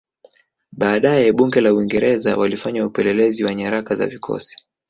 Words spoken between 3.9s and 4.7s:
za vikosi